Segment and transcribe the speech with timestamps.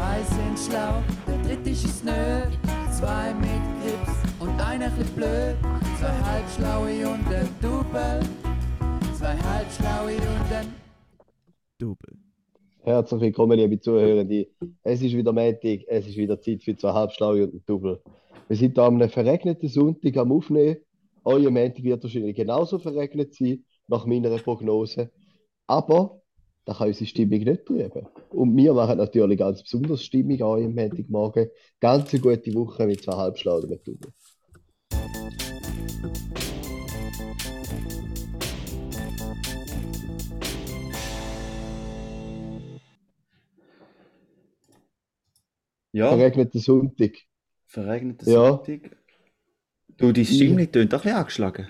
[0.00, 2.40] Zwei sind schlau, der dritte ist nö.
[2.90, 5.56] Zwei mit Grips und einer ein bisschen blöd.
[5.98, 8.20] Zwei halbschlaue und ein Double.
[9.18, 10.74] Zwei halbschlaue und ein
[11.76, 12.16] Double.
[12.80, 14.48] Herzlich willkommen, liebe Zuhörende.
[14.82, 18.00] Es ist wieder Montag, es ist wieder Zeit für zwei Halbschlaue und ein Double.
[18.48, 20.78] Wir sind hier am verregneten Sonntag am Aufnehmen.
[21.24, 25.10] Euer Montag wird wahrscheinlich genauso verregnet sein, nach meiner Prognose.
[25.66, 26.19] Aber
[26.64, 28.06] da kann unsere Stimmung nicht trüben.
[28.30, 31.48] Und wir machen natürlich ganz besonders Stimmung an am Montagmorgen.
[31.80, 34.12] Ganz eine gute Woche mit zwei Halbschlauen und einem Double.
[45.92, 47.12] Ja, Verregneter Sonntag.
[47.66, 48.48] verregneter Ja.
[48.48, 48.96] Sonntag.
[49.96, 51.68] Du, die Stimmung tönt doch ein bisschen angeschlagen.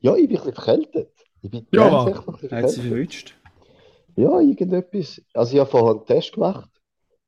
[0.00, 1.10] Ja, ich bin ein bisschen verkältet.
[1.42, 3.36] Ich bin Ja, Hat sie verwünscht?
[4.16, 5.22] Ja, irgendetwas.
[5.34, 6.70] Also ich habe vorher einen Test gemacht.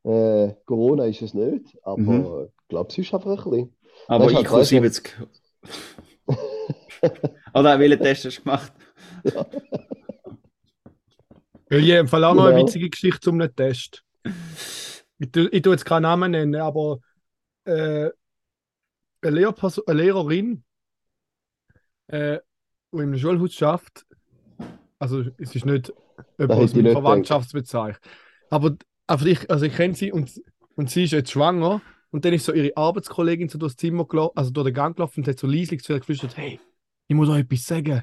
[0.04, 2.46] Äh, Corona ist es nicht, aber Mhm.
[2.46, 3.76] ich glaube, es ist einfach ein bisschen.
[4.06, 5.16] Aber Weißt IQ weißt du- 70.
[7.54, 8.72] Oder welchen Test hast du gemacht?
[11.70, 12.66] Ja, ich habe im Fall auch noch eine Genau.
[12.66, 14.02] witzige Geschichte zum Test.
[15.18, 17.00] Ich, tu- ich tue jetzt keinen Namen nennen, aber
[17.64, 18.08] äh,
[19.20, 20.64] eine, Lehrperson, eine Lehrerin,
[22.06, 22.38] äh,
[22.92, 24.06] die im Schulhaus schafft,
[24.98, 25.92] also es ist nicht
[26.38, 27.96] aus meinem nicht Verwandtschaftsbezeich,
[28.50, 30.40] aber einfach ich, also ich kenne sie und,
[30.76, 34.36] und sie ist jetzt schwanger und dann ist so ihre Arbeitskollegin so durchs Zimmer gelaufen,
[34.36, 36.60] also durch den Gang gelaufen und hat so leislich zu ihr geflüstert, hey,
[37.08, 38.02] ich muss euch etwas sagen,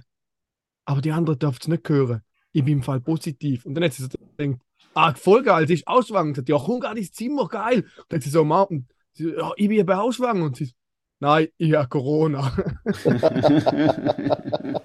[0.86, 2.22] aber die anderen dürfen es nicht hören.
[2.52, 3.66] Ich bin im Fall positiv.
[3.66, 4.62] Und dann hat sie so gedacht,
[4.94, 6.30] ah, voll geil, sie ist ausschwanger.
[6.30, 7.80] Und sagt, ja, komm gerade ins Zimmer, geil.
[7.80, 10.46] Und dann hat sie so umarmt und sie, ja, ich bin eben ausschwanger.
[10.46, 10.72] Und sie,
[11.20, 12.56] nein, ich habe Corona.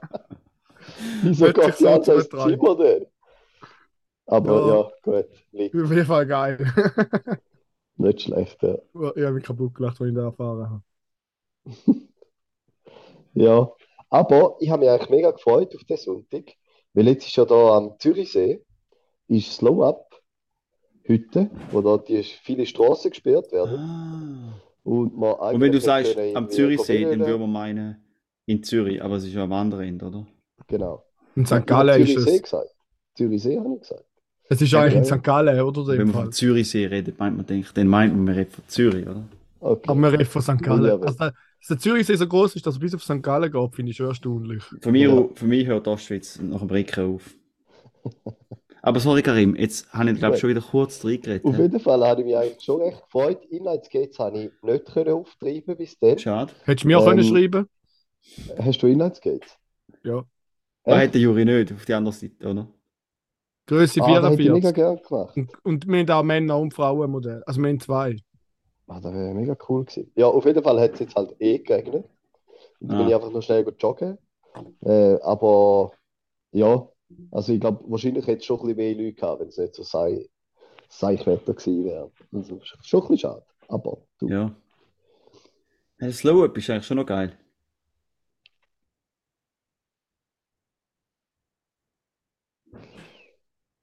[1.22, 2.58] Wieso geht das ins zutragen.
[2.58, 3.06] Zimmer denn?
[4.26, 4.68] Aber Ja.
[4.68, 6.58] ja, gut, liegt Auf jeden Fall geil.
[7.96, 8.62] nicht schlecht.
[8.62, 8.76] Ja.
[8.94, 10.82] ich habe mich kaputt gelacht, als ich das erfahren habe.
[13.34, 13.70] ja,
[14.08, 16.44] aber ich habe mich eigentlich mega gefreut auf den Sonntag,
[16.94, 18.62] weil jetzt ist ja da am Zürichsee
[19.26, 20.10] ist Slow Up
[21.08, 23.78] heute, wo da die viele Straßen gesperrt werden.
[23.78, 24.60] ah.
[24.82, 28.02] Und, man Und wenn du sagst, am Zürichsee, dann würden wir meinen,
[28.46, 30.26] in Zürich, aber es ist ja am anderen Ende, oder?
[30.70, 31.04] Genau.
[31.36, 31.66] In St.
[31.66, 32.42] Gallen ist Zürichsee es.
[32.42, 32.70] gesagt.
[33.14, 34.04] Zürichsee habe ich gesagt.
[34.48, 35.04] Es ist eigentlich Ja, in.
[35.04, 35.22] St.
[35.22, 35.86] Gallen, oder?
[35.86, 36.22] Wenn man Fall.
[36.24, 39.22] von Zürichsee redet, meint man, denkt, dann meint man, man redet von Zürich, oder?
[39.60, 39.90] Okay.
[39.90, 40.62] Aber wir reden von St.
[40.62, 40.90] Gallen.
[41.02, 41.34] Also, dass
[41.68, 43.22] der Zürichsee so groß ist, dass er bis auf St.
[43.22, 44.62] Gallen geht, finde ich schon erstaunlich.
[44.80, 45.24] Für mich, Ja.
[45.34, 47.34] für mich hört Ostschweiz nach dem Bricken auf.
[48.82, 51.44] Aber sorry, Karim, jetzt habe ich, glaube ich, schon wieder kurz reingeredet.
[51.44, 53.44] Auf jeden Fall habe ich mich eigentlich schon recht gefreut.
[53.50, 56.18] Inlineskates habe ich nicht können auftreiben bis dann.
[56.18, 56.52] Schade.
[56.64, 57.68] Hättest du mir Ähm, können schreiben
[58.58, 59.50] Hast du Inlineskates?
[60.02, 60.24] Ja.
[60.84, 61.06] Das Echt?
[61.08, 62.66] hat der Juri nicht, auf die andere Seite, oder?
[63.66, 64.74] Größe Ah, das hätte ich mega 44.
[64.74, 65.36] gerne gemacht.
[65.36, 67.42] Und, und wir haben auch Männer- und Frauenmodell.
[67.46, 68.16] Also wir haben zwei.
[68.88, 70.10] Ah, das wäre mega cool gewesen.
[70.16, 72.04] Ja, auf jeden Fall hat es jetzt halt eh geregnet.
[72.80, 72.98] Und Ah.
[72.98, 74.18] bin ich einfach noch schnell joggen.
[74.80, 75.92] Äh, aber
[76.50, 76.88] ja,
[77.30, 79.74] also ich glaube, wahrscheinlich hätte es schon ein bisschen mehr Leute gehabt, wenn es nicht
[79.76, 80.26] so sei,
[80.88, 82.10] Seichwetter gewesen wäre.
[82.32, 83.44] Also, schon ein bisschen schade.
[83.68, 84.28] Aber du.
[84.28, 84.52] Ja.
[86.00, 87.36] Hey, Slow Up ist eigentlich schon noch geil.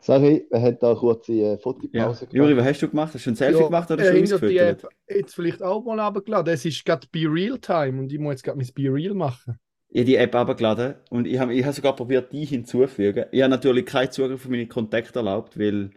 [0.08, 1.58] Sorry, wir haben da eine kurze äh, Ja.
[1.58, 2.66] Fotopause Juri, gemacht.
[2.66, 3.14] was hast du gemacht?
[3.14, 4.58] Hast du ein Selfie Ja, gemacht oder schon hinter die?
[4.58, 6.54] App jetzt vielleicht auch mal runtergeladen.
[6.54, 9.60] Es ist gerade Be Real Time und ich muss jetzt gerade mein Be Real machen.
[9.90, 13.26] Ich habe die App abgeladen und ich habe ich habe sogar probiert, die hinzuzufügen.
[13.34, 15.92] Ich habe natürlich keinen Zugriff auf meine Kontakte erlaubt, weil.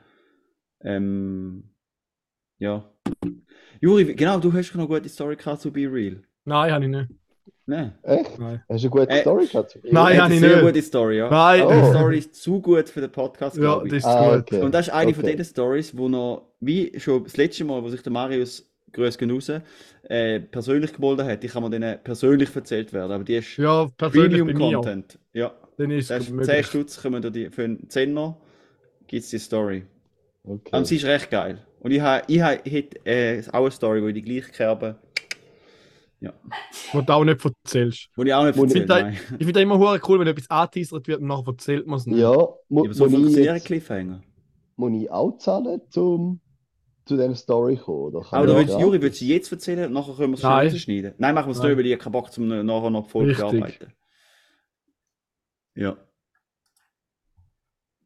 [0.82, 1.70] Ähm,
[2.58, 2.90] ja.
[3.80, 6.22] Juri, genau, du hast noch eine gute Story gehabt zu Be Real.
[6.44, 7.10] Nein, habe ich nicht.
[7.70, 7.92] Nein.
[8.02, 8.38] Echt?
[8.38, 8.62] Nein.
[8.68, 9.78] Hast du eine gute Äh, Story gehabt?
[9.84, 10.66] Nein, habe eine ich sehr nicht.
[10.66, 11.30] gute Story, ja.
[11.30, 11.62] Nein.
[11.66, 11.70] Oh.
[11.70, 14.40] Die Story ist zu gut für den Podcast, Ja, glaube das ist Ah, gut.
[14.52, 14.60] okay.
[14.62, 15.36] Und das ist eine von Okay.
[15.36, 19.30] den Stories, wo noch, wie schon das letzte Mal, wo sich der Marius Grüß gehen
[19.30, 19.50] raus,
[20.08, 23.84] äh, persönlich gemeldet hat, die kann man denen persönlich erzählt werden, aber die ist Ja,
[23.84, 24.08] mir.
[24.10, 25.18] Premium-Content.
[25.32, 26.48] Ja, Dann ist das es ist möglich.
[26.56, 28.36] 10 Stutz kommen da die, für einen Zehner
[29.06, 29.84] gibt es die Story.
[30.44, 30.70] Okay.
[30.72, 31.58] Aber sie ist recht geil.
[31.80, 34.96] Und ich habe ich ha, hätte äh, auch eine Story, wo ich die gleiche Kerbe,
[36.92, 38.08] Wo du auch nicht erzählst.
[38.16, 39.12] wo ich auch nicht Wo ich- Finde nein.
[39.14, 42.06] Ich finde das immer hure cool, wenn etwas angeteasert wird und nachher erzählt man es
[42.06, 42.18] nicht.
[42.18, 42.30] Ja,
[42.68, 44.22] mu Aber so muss, ich jetzt, Cliffhanger.
[44.76, 46.40] muss ich auch zahlen, zum
[47.06, 48.14] zu dieser Story kommen?
[48.14, 50.36] Oder kann Aber du ich willst, Juri, willst du jetzt erzählen und nachher können wir
[50.36, 50.68] es Nein.
[50.68, 51.14] schnell schneiden?
[51.18, 53.50] Nein, machen wir es weil ich habe keinen Bock, zum nachher noch Folge Richtig.
[53.50, 53.92] bearbeiten.
[55.74, 55.96] Ja.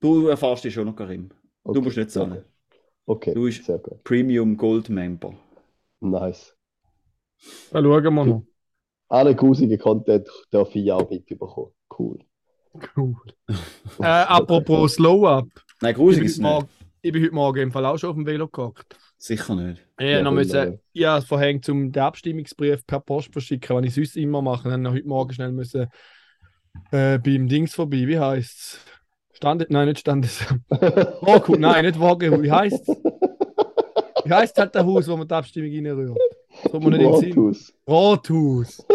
[0.01, 1.31] Du erfährst dich schon noch, Karim.
[1.65, 2.45] Okay, musst nicht zahlen.
[3.07, 3.35] Okay, okay.
[3.35, 4.05] Du bist-.
[4.05, 5.35] Premium Gold Member.
[6.01, 6.57] Nice.
[7.71, 8.43] Da schauen wir noch.
[9.09, 11.73] Alle grusigen Content darf ich auch mitbekommen.
[11.97, 12.19] Cool.
[12.97, 13.15] Cool.
[14.01, 15.49] äh, apropos Slow Up.
[15.81, 16.69] Nein, grusig Ich ist bin es morgen,
[17.03, 18.97] ich bin heute Morgen im Fall auch schon auf dem Velo gehockt.
[19.19, 19.87] Sicher nicht.
[20.01, 24.17] Ja, Ja, noch müssen, ja, verhängt, um den Abstimmungsbrief per Post verschicken, was ich sonst
[24.17, 24.69] immer mache.
[24.69, 25.87] Dann heute Morgen schnell müssen
[26.91, 28.07] äh, beim Dings vorbei.
[28.07, 28.81] Wie heißt's?
[29.33, 30.63] Standet, nein, nicht Standesamt.
[30.71, 32.43] Wagen, nein, nicht Wagen.
[32.43, 32.89] Wie heißt's?
[34.25, 36.19] Wie heißt halt das Haus, wo man die Abstimmung reinrührt?
[36.71, 37.37] So man nicht.
[37.37, 37.73] Rathaus.
[37.87, 38.87] Rathaus.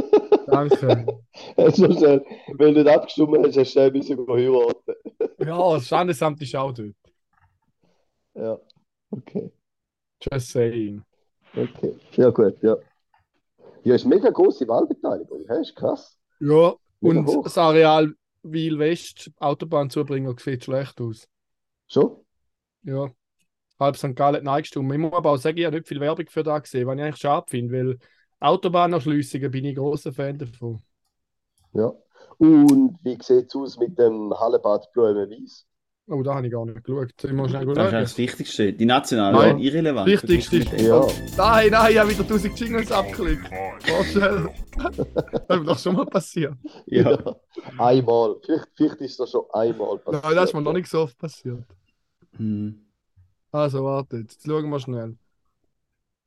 [0.47, 1.19] Danke.
[1.75, 2.25] Schnell,
[2.57, 4.95] wenn du nicht abgestimmt hast, hast du schnell müssen gehen heiraten.
[5.45, 6.95] Ja, das Standesamt ist auch dort.
[8.33, 8.57] Ja,
[9.11, 9.51] okay.
[10.21, 11.03] Just saying.
[11.56, 11.95] Okay.
[12.13, 12.75] Ja, gut, ja.
[13.83, 15.45] Ja, ist mega große Wahlbeteiligung.
[15.47, 15.61] hä?
[15.61, 16.17] Ist krass.
[16.39, 17.44] Ja, Mega und hoch.
[17.44, 18.13] das Areal
[18.44, 21.27] Wil West, Autobahnzubringer, sieht schlecht aus.
[21.88, 22.17] Schon?
[22.83, 23.09] Ja.
[23.79, 24.15] Halb St.
[24.15, 24.91] Gallen gestimmt.
[24.91, 27.01] Ich muss aber auch sagen, ich habe nicht viel Werbung für das gesehen, was ich
[27.01, 27.97] eigentlich schade finde, weil
[28.39, 30.81] Autobahnerschliessungen bin ich großer Fan davon.
[31.73, 31.91] Ja.
[32.37, 35.65] Und wie sieht es aus mit dem Hallenbad Blumenwies?
[36.11, 37.11] Oh, da habe ich gar nicht geschaut.
[37.23, 38.73] Ich muss schnell Das ist das Wichtigste.
[38.73, 39.59] Die nationale Nein.
[39.59, 40.07] irrelevant.
[40.07, 41.05] Wichtigste mit- Ja.
[41.37, 43.43] Nein, nein, ich habe wieder 1000 Jingles abgeklickt.
[43.51, 44.49] Oh, schnell.
[45.47, 46.55] das ist doch schon mal passiert.
[46.87, 47.15] Ja.
[47.77, 48.37] Einmal.
[48.43, 50.23] Vielleicht, vielleicht ist das schon einmal passiert.
[50.23, 51.63] Nein, das ist mir noch nicht so oft passiert.
[52.37, 52.88] Hm.
[53.51, 55.17] Also, warte, jetzt schauen wir schnell.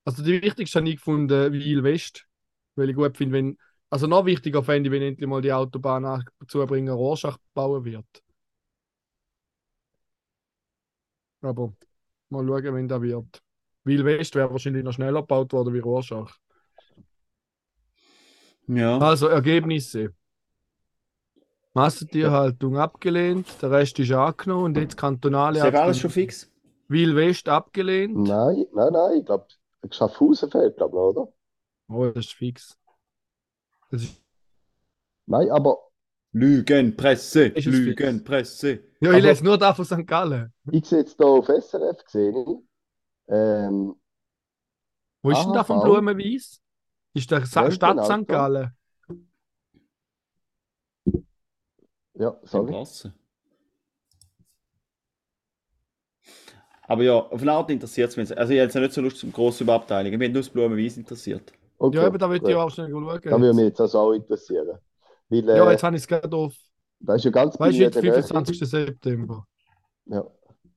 [0.05, 2.27] Also, die wichtigste habe ich gefunden, Wil West.
[2.75, 3.59] Weil ich gut finde, wenn.
[3.91, 8.07] Also, noch wichtiger fände ich, wenn endlich mal die Autobahn zubringen, Rorschach bauen wird.
[11.43, 11.73] Aber
[12.31, 13.43] mal schauen, wenn das wird.
[13.85, 16.37] Wil West wäre wahrscheinlich noch schneller gebaut worden wie Rorschach.
[18.67, 18.99] Ja.
[18.99, 20.15] Also, Ergebnisse.
[21.75, 26.52] Massentierhaltung abgelehnt, der Rest ist angenommen und jetzt kantonale Ist alles schon fix?
[26.93, 28.15] Wil West abgelehnt.
[28.17, 29.19] Nein, nein, nein.
[29.21, 29.47] Ich glaube,
[29.91, 31.33] Schaffhausen fehlt, glaube ich, oder?
[31.89, 32.79] Oh, das ist fix.
[33.91, 34.23] Das ist,
[35.27, 35.79] Nein, aber
[36.33, 37.49] Lügenpresse?
[37.49, 38.71] Lügenpresse.
[39.01, 40.07] ja, ich Also- lese nur da von St.
[40.07, 40.53] Gallen.
[40.71, 42.69] ich sehe jetzt hier auf SRF gesehen.
[43.29, 43.95] Ähm,
[45.23, 45.85] Wo ist denn da von AHV?
[45.85, 46.61] Blumenwies?
[47.15, 48.05] Ist der Sa Stadt?
[48.05, 48.27] St.
[48.27, 48.73] Gallen?
[52.15, 52.73] ja, sorry.
[52.73, 53.15] Klasse.
[56.93, 58.37] Aber ja, auf eine Art interessiert es mich.
[58.37, 60.19] Also ich habe jetzt nicht so Lust zum grossen über Abteilungen.
[60.19, 61.51] Mich hat nur das Blumenwies interessiert.
[61.79, 62.63] Okay, Ja, aber da würde ich gut.
[62.63, 63.07] auch schnell schauen.
[63.23, 63.81] Da würde mich jetzt.
[63.81, 64.79] also auch interessieren.
[65.31, 66.55] Weil, äh, Ja, jetzt habe ich es gerade auf.
[67.01, 68.59] da ist ja ganz Weißt du, jetzt mir der 25.
[68.69, 69.47] September.
[70.05, 70.25] Ja.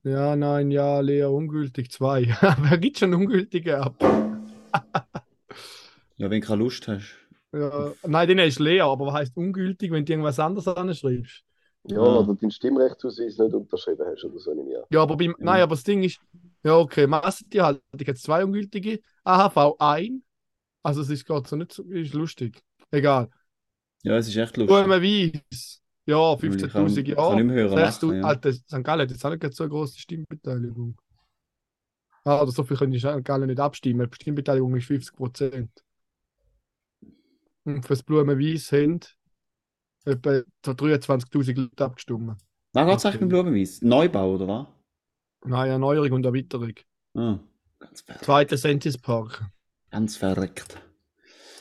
[0.04, 2.22] Ja, nein, ja, Lea, ungültig zwei.
[2.62, 3.96] Wer gibt schon ungültige ab?
[6.18, 7.14] Ja, wenn du keine Lust hast.
[7.52, 11.44] Ja, nein, den ist leer, aber was heißt ungültig, wenn du irgendwas anderes anschreibst?
[11.88, 12.18] Ja, Ah.
[12.20, 14.84] oder deinen Stimmrechtsausweis nicht unterschrieben hast oder so nicht mehr.
[14.90, 16.20] Ja, aber beim, nein, aber das Ding ist,
[16.64, 20.22] ja, okay, Massentierhaltung hat zwei ungültige, AHV ein.
[20.82, 22.60] Also es ist gerade so nicht so, ist lustig.
[22.90, 23.28] Egal.
[24.02, 24.74] Ja, es ist echt lustig.
[24.76, 25.82] Blumenwies.
[26.08, 27.42] Ja, Ich kann, 15.000 kann nicht Jahre.
[27.44, 27.76] mehr hören.
[27.76, 28.24] 6000, lachen, ja.
[28.28, 28.84] Alter, St.
[28.84, 30.96] Gallen hat jetzt auch nicht so eine große Stimmbeteiligung.
[32.24, 33.24] Ah, oder so viel können die St.
[33.24, 34.08] Gallen nicht abstimmen.
[34.10, 35.68] Die Stimmbeteiligung ist 50%.
[37.64, 39.00] Und fürs Blumenwies haben
[40.06, 42.36] etwa so 23.000 Leute abgestimmt.
[42.72, 43.82] Was geht es eigentlich beim Blumenwies?
[43.82, 44.66] Neubau, oder was?
[45.44, 46.72] Nein, Erneuerung und Erweiterung.
[47.14, 47.38] Ah,
[47.78, 48.24] ganz verrückt.
[48.24, 49.44] Zweiter Sentis Park.
[49.90, 50.78] Ganz verrückt.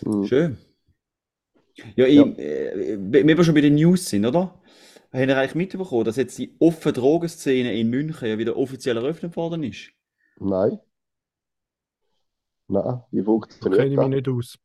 [0.03, 0.25] Hm.
[0.25, 0.57] Schön.
[1.95, 2.23] Ja, ich, Ja.
[2.25, 4.61] äh, wenn wir schon bei den News sind, oder?
[5.11, 9.35] Haben ihr eigentlich mitbekommen, dass jetzt die offene Drogenszene in München ja wieder offiziell eröffnet
[9.35, 9.91] worden ist?
[10.39, 10.79] Nein.
[12.67, 14.57] Nein, wie Da funktioniert kenne ich mich nicht aus.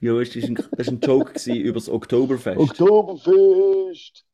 [0.00, 2.58] Ja, weißt du, das war ein, das ein Joke über das Oktoberfest.
[2.58, 4.24] Oktoberfest!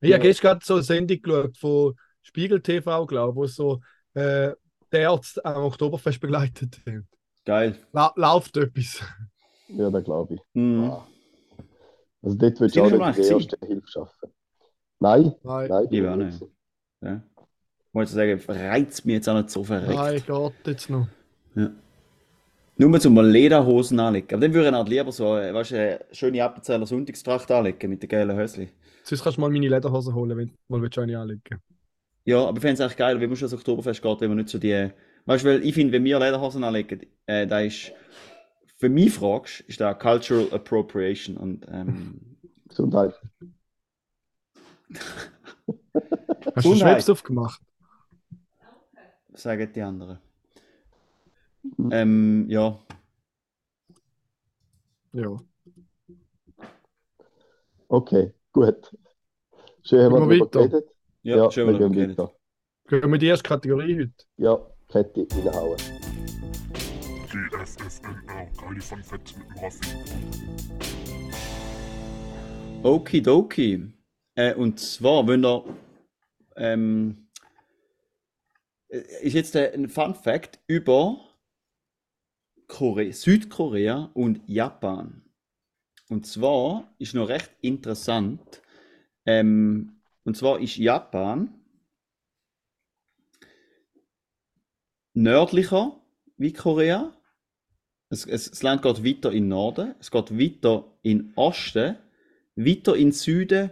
[0.00, 0.16] Ich Ja.
[0.16, 3.80] habe gestern gerade so eine Sendung geschaut von Spiegel TV, glaube ich, wo so
[4.14, 4.52] äh,
[4.92, 7.08] der Ärzte am Oktoberfest begleitet haben.
[7.44, 7.76] Geil.
[7.92, 9.02] La läuft etwas.
[9.68, 10.40] Ja, da glaube ich.
[10.54, 10.84] Mhm.
[10.84, 11.06] Ah.
[12.22, 14.30] Also dort Sind du auch nicht schon die mal erste Hilfe schaffen.
[14.98, 16.40] Nein, Nein, nein, Ich ich auch nicht.
[16.40, 16.52] nicht.
[17.02, 17.22] Ja.
[17.88, 19.94] Ich wollte sagen, reizt mich jetzt auch nicht so verreckt.
[19.94, 21.08] nein, geht jetzt noch.
[21.54, 21.70] Ja.
[22.78, 24.28] Nur zum mal Lederhosen anlegen.
[24.32, 27.88] Aber dann würde ich halt lieber so, äh, weißt du, eine schöne Appenzeller Sonntagstracht anlegen
[27.90, 28.68] mit den geilen Hösli.
[29.02, 31.60] Sonst kannst du mal meine Lederhose holen, wenn du mal willst, eine anlegen
[32.24, 34.38] Ja, aber ich fände es eigentlich geil, wenn man schon das Oktoberfest geht, wenn man
[34.38, 34.90] nicht so die.
[35.24, 37.92] Weißt du, weil ich finde, wenn wir Lederhosen anlegen, äh, da ist.
[38.78, 42.36] Für mich fragst, ist da Cultural Appropriation und ähm,
[42.68, 43.14] Gesundheit.
[46.54, 46.74] Hast du.
[46.74, 47.62] Schweppes aufgemacht?
[49.36, 50.18] sagen die anderen.
[51.76, 51.90] Mhm.
[51.92, 52.78] Ähm, ja.
[55.12, 55.36] Ja.
[57.88, 58.96] Okay, gut.
[59.82, 60.68] Schön haben wir darüber weiter?
[60.68, 60.90] geredet.
[61.22, 62.18] Ja, schön, wir gehen geredet.
[62.18, 62.32] weiter.
[62.88, 64.12] Gehen wir in die erste Kategorie heute.
[64.36, 64.58] Ja,
[64.88, 65.76] Kette reinhauen.
[67.30, 69.86] GFSNR, Galli von Fett mit dem Raffi.
[72.82, 73.92] Okidoki.
[74.34, 75.64] Äh, und zwar, wenn ihr
[76.56, 77.28] ähm,
[78.88, 81.25] äh, ist jetzt ein Fun Fact über
[82.66, 85.22] Kore Südkorea und Japan.
[86.08, 88.62] Und zwar ist noch recht interessant.
[89.24, 91.54] Ähm, und zwar ist Japan
[95.14, 96.00] nördlicher
[96.36, 97.12] wie Korea.
[98.08, 101.96] Es, es, das Land geht weiter in den Norden, es geht weiter in Osten,
[102.54, 103.70] weiter in den Süden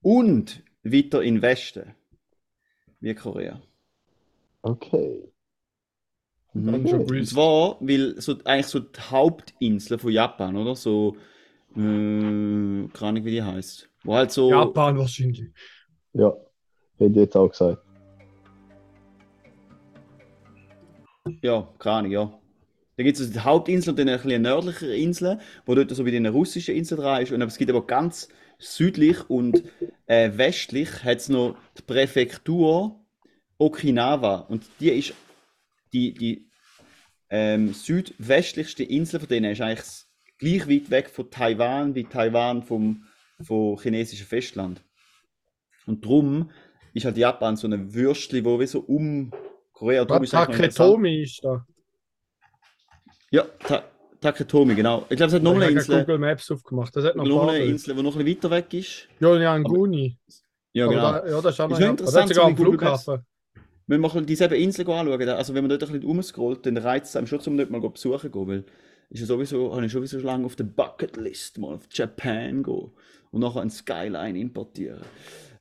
[0.00, 1.94] und weiter in Westen
[3.00, 3.60] wie Korea.
[4.62, 5.33] Okay.
[6.54, 10.76] Schon Und zwar, weil so, eigentlich so die Hauptinsel von Japan, oder?
[10.76, 11.16] So,
[11.72, 13.90] äh, keine Ahnung, wie die heißt.
[14.04, 14.50] Wo halt so.
[14.50, 15.46] Japan wahrscheinlich.
[16.12, 16.32] Ja,
[16.96, 17.82] hätte ich jetzt auch gesagt.
[21.42, 22.38] Ja, keine Ahnung, ja.
[22.96, 26.04] Da gibt es also die Hauptinsel und dann ein bisschen nördlichere Insel, wo dort so
[26.04, 27.32] wie den russischen Insel dran ist.
[27.32, 29.64] Und aber es gibt aber ganz südlich und
[30.06, 33.00] äh, westlich hat es noch die Präfektur
[33.58, 34.36] Okinawa.
[34.48, 35.14] Und die ist
[35.94, 36.50] die, die
[37.30, 39.86] ähm, südwestlichste Insel von denen ist eigentlich
[40.38, 43.06] gleich weit weg von Taiwan wie Taiwan vom,
[43.42, 44.82] vom chinesischen Festland.
[45.86, 46.50] Und drum
[46.92, 49.32] ist halt Japan so ein Würstchen, wo wie so um
[49.72, 50.30] Korea drum ist.
[50.30, 51.66] Taketomi ist da.
[53.30, 53.82] Ja, Ta
[54.20, 55.04] Taketomi, genau.
[55.10, 56.96] Ich glaube, es hat noch ich eine habe Insel, Google Maps aufgemacht.
[56.96, 57.64] Das hat noch noch eine.
[57.64, 59.08] Insel, die noch ein bisschen weiter weg ist.
[59.20, 60.18] Ja, Yanguni.
[60.72, 61.12] Ja, Aber genau.
[61.12, 62.56] da, ja, das ist auch noch Ist interessant, sogar so am.
[62.56, 63.26] Flughafen.
[63.86, 67.10] Wenn man mal diese Insel anschauen, also wenn man dort ein bisschen rumscrollt, dann reizt
[67.10, 68.64] es einem schon, um nicht mal besuchen gehen, weil
[69.10, 72.90] ist ja sowieso, habe ich sowieso schon lange auf der Bucketlist mal auf Japan gehen
[73.30, 75.02] und nachher ein Skyline importieren.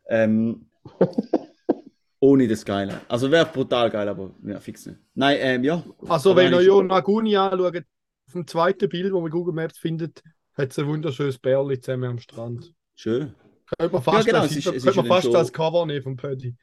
[0.07, 0.67] Ähm,
[2.19, 3.01] ohne den Skyline.
[3.09, 4.97] Also wäre brutal geil, aber ja, fix nicht.
[5.13, 5.83] Nein, ähm, ja.
[6.07, 6.81] Also, wenn ihr ja.
[6.81, 7.83] Naguni anschaut,
[8.27, 12.05] auf dem zweiten Bild, wo man Google Maps findet, hat es ein wunderschönes Bärli zusammen
[12.05, 12.73] am Strand.
[12.95, 13.33] Schön.
[13.77, 16.15] Könnte man fast, genau, als, es ist- könnte man ja fast als Cover nehmen vom
[16.15, 16.55] Pödi.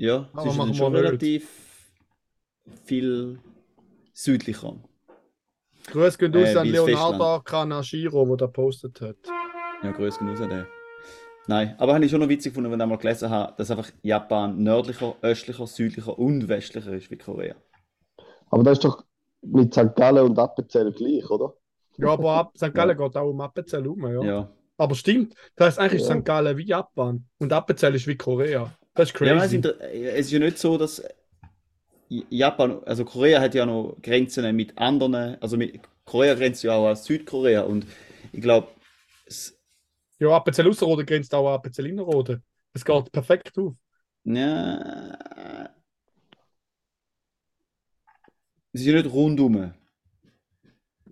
[0.00, 1.92] Ja, es Aber ist machen dann schon relativ
[2.84, 3.38] viel
[4.14, 4.76] südlicher.
[5.88, 9.16] Grüß gehen raus Äh, an Leonardo Kanashiro, der da gepostet hat.
[9.82, 10.66] Ja, grüß genug an den.
[11.48, 13.90] Nein, aber habe ich schon noch witzig gefunden, wenn ich einmal gelesen habe, dass einfach
[14.00, 17.56] Japan nördlicher, östlicher, südlicher und westlicher ist wie Korea.
[18.48, 19.04] Aber das ist doch
[19.42, 19.94] mit St.
[19.96, 21.52] Gallen und Appenzell gleich, oder?
[21.98, 22.72] Ja, aber ab, St.
[22.74, 24.22] Gallen geht auch um Appenzell rum, ja.
[24.24, 24.50] Ja.
[24.78, 26.16] Aber stimmt, das heißt eigentlich ist Ja.
[26.16, 26.24] St.
[26.24, 28.72] Gallen wie Japan und Appenzell ist wie Korea.
[28.94, 29.62] Das ist Ja, aber es, crazy.
[29.82, 31.02] ist ja nicht so, dass
[32.08, 36.88] Japan, also Korea hat ja noch Grenzen mit anderen, also mit, Korea grenzt ja auch
[36.88, 37.86] an Südkorea und
[38.32, 38.68] ich glaube,
[40.18, 42.44] Ja, Appenzell Ausserrhoden grenzt auch an Appenzell Innerrhoden.
[42.72, 43.74] Es geht perfekt auf.
[44.24, 45.70] ja,
[48.72, 49.72] es ist ja nicht rundum.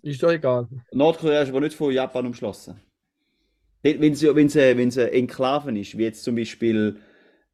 [0.02, 0.68] Ist doch egal.
[0.92, 2.78] Nordkorea ist aber nicht von Japan umschlossen.
[3.82, 5.08] Wenn es wenn es wenn es eine
[5.80, 7.00] ist, wie jetzt zum Beispiel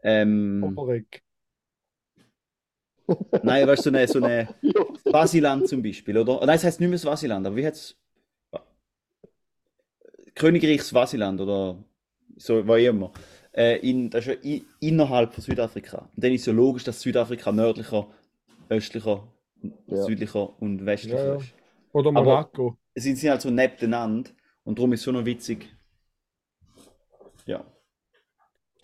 [0.04, 1.22] ähm, Oberek.
[3.42, 4.48] Nein, weißt du, so eine, so eine.
[5.06, 6.40] Swasiland zum Beispiel, oder?
[6.46, 8.60] Nein, es heißt nicht mehr Swasiland, aber wie heißt es?
[10.34, 11.82] Königreich Swasiland oder
[12.36, 13.12] so, was immer.
[13.52, 16.08] Äh, in, das ist ja innerhalb von Südafrika.
[16.14, 18.08] Und dann ist es ja logisch, dass Südafrika nördlicher,
[18.68, 19.28] östlicher,
[19.86, 20.02] Ja.
[20.02, 21.54] südlicher und westlicher Ja, ist.
[21.92, 22.76] Oder Aber- Monaco.
[22.96, 24.30] Sie sind halt so nebeneinander
[24.64, 25.68] und darum ist es so noch witzig.
[27.46, 27.64] Ja.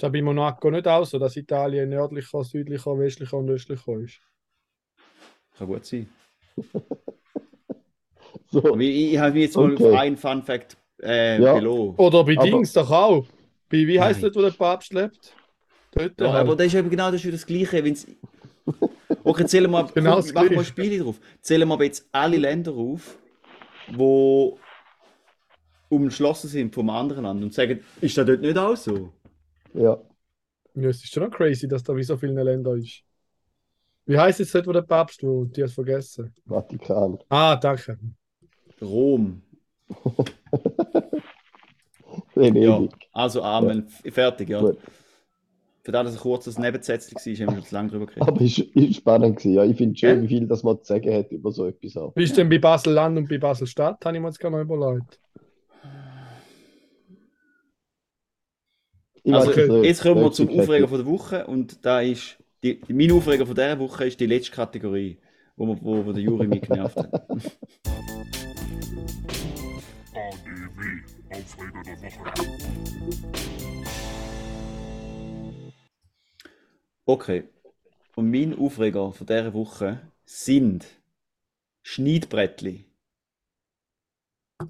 [0.03, 4.21] Ist bei Monaco nicht auch so, dass Italien nördlicher, südlicher, westlicher und östlicher ist.
[5.59, 6.09] Kann gut sein.
[8.53, 8.77] So.
[8.79, 9.93] Ich, ich habe mich jetzt mal Okay.
[9.93, 11.55] auf einen Fun Fact äh, Ja.
[11.55, 11.99] belohnt.
[11.99, 13.25] Oder bei Aber- Dings doch auch.
[13.69, 15.35] Bei, wie heißt das, wo der Papst lebt?
[15.93, 16.47] Dort Ja, halt.
[16.47, 17.85] aber das ist eben genau das, ist das Gleiche.
[17.85, 18.07] Wenn's...
[19.23, 20.65] Okay, zählen wir, Genau das machen wir.
[20.65, 21.21] Spiele drauf.
[21.41, 23.19] Zählen wir jetzt alle Länder auf,
[23.93, 24.59] wo
[25.89, 29.13] umschlossen sind vom anderen Land und sagen, ist das dort nicht auch so?
[29.75, 29.99] Ja.
[30.75, 33.03] Ja, es ist schon noch crazy, dass da wie so viele Länder ist.
[34.07, 35.57] Wie heißt es dort, wo der Papst wohnt?
[35.57, 36.33] Die hat vergessen.
[36.47, 37.19] Vatikan.
[37.29, 37.99] Ah, danke.
[38.81, 39.43] Rom.
[42.37, 44.61] Ja, also Amen, F- fertig, ja.
[44.61, 44.79] Gut.
[45.83, 48.29] Für das, dass ein kurzes Nebensätzchen war, haben wir schon lange drüber geredet.
[48.29, 49.55] Aber ist, ist spannend gewesen.
[49.55, 50.23] Ja, ich finde schön, Ja.
[50.23, 52.13] wie viel das man zu sagen hat über so etwas auch.
[52.17, 54.05] Wie ist denn bei Basel Land und bei Basel Stadt?
[54.05, 55.19] Habe ich mir jetzt gar nicht überlegt.
[59.23, 59.85] Ich Also, nicht.
[59.85, 63.13] jetzt kommen wir zum Wirklich Aufreger von der Woche und da ist, die, die, mein
[63.13, 65.19] Aufreger von dieser Woche ist die letzte Kategorie,
[65.57, 67.13] wo, wir, wo, wo der Juri mich genervt hat.
[70.15, 72.33] ADW, Aufreger der Woche.
[77.05, 77.49] Okay.
[78.17, 80.87] Und mein Aufreger von dieser Woche sind
[81.83, 82.85] Schneidbrettli.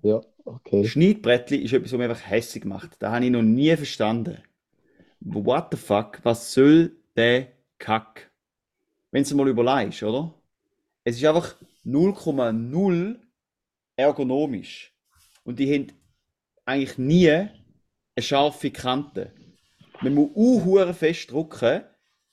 [0.03, 0.21] Ja,
[0.55, 0.85] okay.
[0.85, 3.03] Schneidbrettli ist etwas, was mich einfach hässlich macht.
[3.03, 4.39] Das habe ich noch nie verstanden.
[5.21, 6.21] What the fuck?
[6.23, 8.31] Was soll der Kack?
[9.11, 10.35] wenn du mal überlegst, oder?
[11.05, 13.19] Es ist einfach 0,0
[13.97, 14.95] ergonomisch.
[15.45, 15.93] Und die haben
[16.65, 17.51] eigentlich nie eine
[18.19, 19.33] scharfe Kante.
[20.03, 21.83] Man muss auch fest drücken,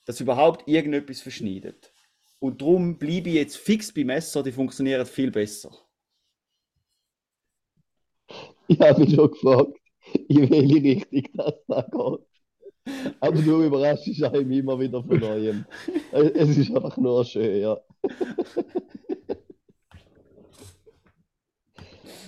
[0.04, 1.92] dass überhaupt irgendetwas verschneidet.
[2.38, 5.72] Und darum bleibe ich jetzt fix bei Messer, die funktionieren viel besser.
[8.70, 9.78] Ich habe mich schon gefragt,
[10.28, 12.20] in welche Richtung das da geht.
[13.20, 15.64] Aber du überraschst einem immer wieder von neuem.
[16.12, 17.78] Es ist einfach nur schön, ja.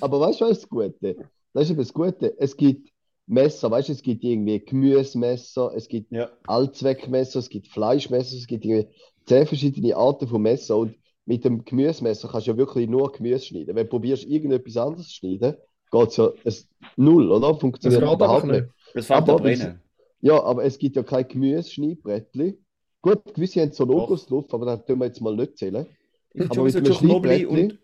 [0.01, 1.17] Aber weißt du, was ist das Gute?
[1.53, 2.35] Das ist eben das Gute.
[2.39, 2.91] Es gibt
[3.27, 6.31] Messer, weißt du, es gibt irgendwie Gemüsemesser, es gibt Ja.
[6.47, 8.89] Allzweckmesser, es gibt Fleischmesser, es gibt irgendwie
[9.27, 10.77] zehn verschiedene Arten von Messer.
[10.77, 13.75] Und mit dem Gemüsemesser kannst du ja wirklich nur Gemüse schneiden.
[13.77, 15.57] Wenn du probierst, irgendetwas anderes zu schneiden,
[15.91, 17.51] geht es ja es, null, oder?
[17.53, 18.61] Das Funktioniert geht überhaupt nicht.
[18.63, 18.73] nicht.
[18.95, 19.81] Das fängt Aber brennen.
[20.23, 22.59] Ja, aber es gibt ja kein Gemüseschneidbrettli.
[23.03, 25.87] Gut, gewisse haben so Logos drauf, aber das tun wir jetzt mal nicht zählen.
[26.35, 27.79] Ich Aber schon, wir mit einem Schneidbrettli, und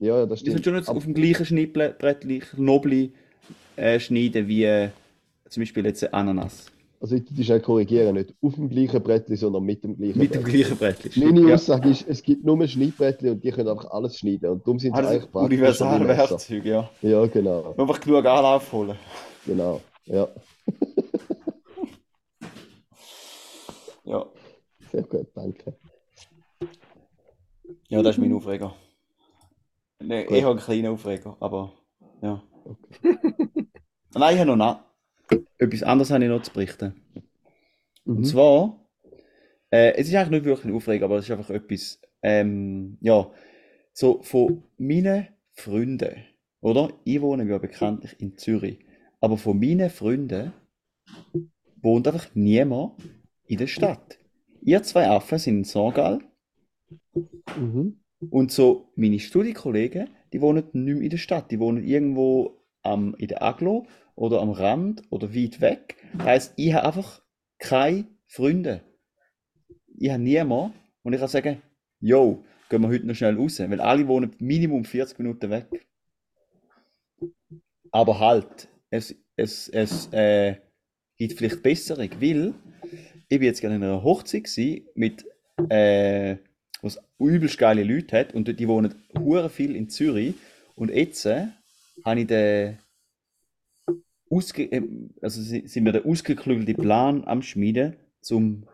[0.00, 0.52] ja, ja, das wir stimmt.
[0.56, 3.12] sollten schon jetzt Aber- auf dem gleichen Schneidbrettli Knobli
[3.76, 4.88] äh, schneiden wie äh,
[5.48, 6.66] zum Beispiel jetzt eine Ananas.
[7.00, 10.42] Also ich schnell korrigieren, nicht auf dem gleichen Brettli, sondern mit dem gleichen Mit dem
[10.42, 10.62] Brettli.
[10.62, 11.24] gleichen Brettli.
[11.24, 11.54] Meine Ja.
[11.54, 14.50] Aussage ist, es gibt nur Schneidbrettli und die können einfach alles schneiden.
[14.50, 16.08] Und darum sind sie das eigentlich wie universale.
[16.08, 16.90] Werkzeuge, ja.
[17.02, 18.96] Ja, genau, Einfach genug Anlauf holen.
[19.44, 19.80] genau.
[20.06, 20.28] Ja,
[24.04, 24.24] Ja.
[24.92, 25.76] sehr gut, danke.
[27.88, 28.74] ja, das ist mein Aufreger.
[30.00, 30.36] Ne, Gut.
[30.36, 31.72] eher ein kleiner Aufreger, aber
[32.22, 32.42] ja.
[34.14, 34.84] Nein, ich habe noch na
[35.58, 36.94] etwas anderes habe ich noch zu berichten.
[38.04, 38.24] Und Mhm.
[38.26, 38.86] zwar,
[39.70, 43.30] äh, es ist eigentlich nicht wirklich ein Aufreger, aber es ist einfach etwas, ähm, ja,
[43.92, 46.24] so von meinen Freunden,
[46.60, 46.90] oder?
[47.04, 48.80] Ich wohne ja bekanntlich in Zürich,
[49.20, 50.52] aber von meinen Freunden
[51.82, 52.92] wohnt einfach niemand
[53.46, 54.18] in der Stadt.
[54.62, 56.20] Ihr zwei Affen sind in Sorgal
[57.56, 57.96] Mhm.
[58.30, 63.14] und so meine Studienkollegen, die wohnen nicht mehr in der Stadt, die wohnen irgendwo am,
[63.16, 65.96] in der Aglo oder am Rand oder weit weg.
[66.14, 67.22] Das heisst, ich habe einfach
[67.58, 68.82] keine Freunde.
[69.98, 71.62] Ich habe niemanden und ich kann sagen,
[72.00, 75.86] yo, gehen wir heute noch schnell raus, weil alle wohnen Minimum 40 Minuten weg.
[77.92, 80.56] Aber halt, es, es, es äh,
[81.16, 82.54] gibt vielleicht Besserung, weil
[83.28, 85.24] ich bin jetzt gerade in einer Hochzeit gewesen mit
[85.70, 86.36] äh,
[86.82, 90.34] was übelst geile Leute hat und die wohnen hure viel in Zürich
[90.74, 91.46] und jetzt äh,
[92.04, 92.78] habe ich den
[94.30, 94.82] ausge äh,
[95.22, 97.96] also si- sind wir den ausgeklügelte Plan am Schmieden,
[98.30, 98.66] um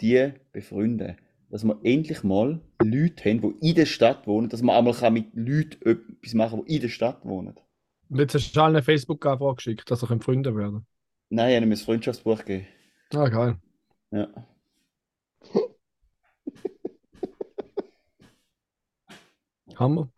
[0.00, 1.16] die befreunden.
[1.50, 5.14] Dass wir endlich mal Leute haben, die in der Stadt wohnen, dass man einmal kann
[5.14, 7.54] mit Leuten etwas machen die in der Stadt wohnen.
[8.10, 10.86] Und jetzt hast du allen eine Facebook-Anfrage geschickt, dass ihr Freunde werden
[11.30, 12.66] Nein, ich habe ihm ein Freundschaftsbuch gegeben.
[13.14, 13.56] Ah, geil.
[14.10, 14.28] Ja.
[19.76, 20.08] Hammer.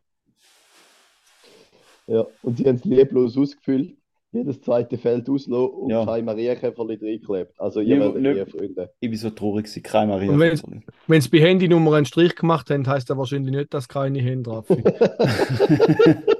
[2.06, 3.96] Ja, und sie haben es lieblos ausgefüllt,
[4.32, 6.04] jedes zweite Feld auslassen und Ja.
[6.04, 7.58] kein Marienkäferli reingeklebt.
[7.58, 8.90] Also ihr werdet nie Freunde.
[9.00, 10.30] Ich bin so traurig, gewesen, Maria.
[10.30, 10.62] Und wenn's-
[11.08, 14.50] Wenn sie bei Handynummer einen Strich gemacht haben, heisst das wahrscheinlich nicht, dass keine Hände
[14.50, 14.84] drauf sind.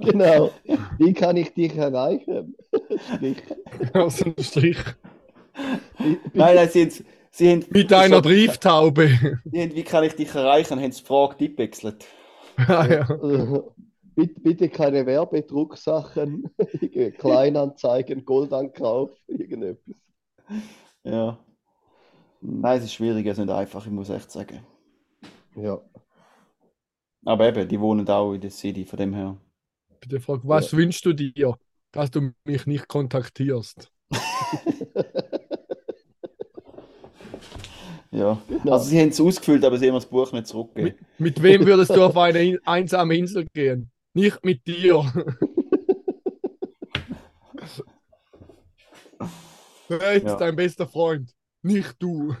[0.00, 0.50] Genau.
[0.98, 2.54] Wie kann ich dich erreichen?
[3.16, 3.36] Strich.
[3.92, 4.78] also ein Strich.
[6.34, 6.90] Nein, nein, sie haben,
[7.30, 9.08] sie haben Mit einer so- Brieftaube.
[9.44, 10.80] Sie haben, wie kann ich dich erreichen?
[10.80, 12.04] Haben sie die Frage eingewechselt.
[12.56, 13.08] ah, ja.
[14.16, 16.48] Bitte, bitte keine Werbedrucksachen,
[17.18, 19.96] Kleinanzeigen, Goldankauf, irgendetwas.
[21.02, 21.38] Ja.
[22.40, 24.60] Nein, es ist schwierig, es ist nicht einfach, ich muss echt sagen.
[25.56, 25.80] Ja.
[27.24, 29.36] Aber eben, die wohnen auch in der City, von dem her.
[29.88, 31.56] Bei der Frage, was wünschst du dir,
[31.92, 33.90] dass du mich nicht kontaktierst?
[38.10, 38.40] Ja.
[38.48, 38.72] Genau.
[38.74, 41.04] Also sie haben es ausgefüllt, aber sie haben das Buch nicht zurückgegeben.
[41.18, 43.90] Mit wem würdest du auf eine in- einsame Insel gehen?
[44.14, 45.04] Nicht mit dir.
[49.88, 50.36] Ist Ja.
[50.36, 51.34] dein bester Freund?
[51.62, 52.34] Nicht du.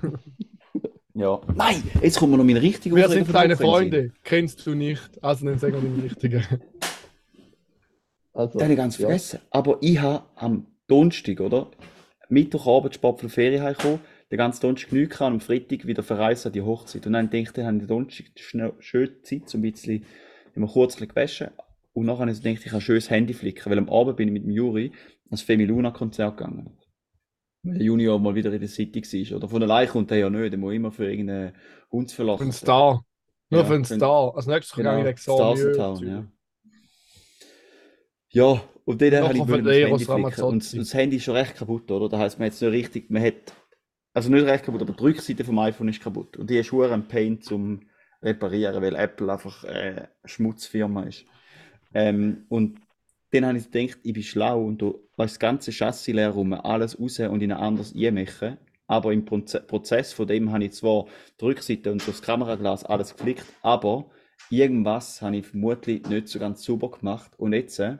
[1.14, 1.40] Ja.
[1.54, 4.12] Nein, jetzt kommen wir noch meine richtige Wer Aufregung sind deine Freunde?
[4.24, 5.22] Kennst du nicht?
[5.22, 6.44] Also dann sagen wir den richtigen.
[8.32, 9.06] Also, ich ganz ja.
[9.06, 9.38] vergessen.
[9.50, 11.70] Aber ich habe am Donnerstag, oder?
[12.28, 16.44] Mittwochabend spät von der Ferien heimgekommen, den ganzen Donnerstag nichts und am Freitag wieder verreist
[16.46, 17.06] an die Hochzeit.
[17.06, 20.04] Und dann denke ich, dann habe ich den Donnerstag schnell, schön Zeit, so ein bisschen,
[20.56, 21.50] immer kurz gewaschen.
[21.94, 24.16] Und nachher habe ich so gedacht, ich kann schön das Handy flicken, weil am Abend
[24.16, 24.92] bin ich mit dem Juri
[25.26, 26.76] ans Femi Luna Konzert gegangen.
[27.62, 29.36] Weil der Junior mal wieder in der City war.
[29.38, 31.54] Oder von allein kommt er ja nicht, der muss immer für irgendeinen
[31.90, 32.42] Hund Für verlassen.
[32.42, 33.04] einen Star.
[33.48, 34.36] Nur Ja, für einen für Star.
[34.36, 35.72] Als nächstes Genau, gehe ich Stars in.
[35.72, 36.26] Town, ja.
[38.30, 40.44] Ja, und dann habe ich das Handy flicken.
[40.44, 42.08] Und das Handy ist schon recht kaputt, oder?
[42.08, 43.54] Das heisst, man hat es nicht richtig, man hat
[44.12, 46.36] also nicht recht kaputt, aber die Rückseite vom iPhone ist kaputt.
[46.36, 47.82] Und die ist schon ein Pain zum
[48.22, 51.24] Reparieren, weil Apple einfach äh, eine Schmutzfirma ist.
[51.94, 52.80] Ähm, und
[53.30, 56.52] dann habe ich gedacht, ich bin schlau und du weißt, das ganze Chassis leer rum,
[56.52, 58.58] alles raus und in ein anderes einmachen.
[58.86, 61.06] Aber im Proze Prozess von dem habe ich zwar
[61.40, 64.10] die Rückseite und das Kameraglas alles geflickt, aber
[64.50, 67.32] irgendwas habe ich vermutlich nicht so ganz sauber gemacht.
[67.38, 67.96] Und jetzt äh,